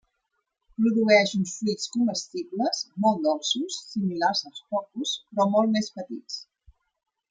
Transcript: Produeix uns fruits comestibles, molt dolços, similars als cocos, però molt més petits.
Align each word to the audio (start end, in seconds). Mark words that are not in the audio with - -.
Produeix 0.77 1.33
uns 1.39 1.53
fruits 1.57 1.91
comestibles, 1.97 2.81
molt 3.05 3.23
dolços, 3.29 3.79
similars 3.93 4.45
als 4.53 4.67
cocos, 4.75 5.17
però 5.29 5.51
molt 5.57 5.79
més 5.81 5.97
petits. 6.01 6.45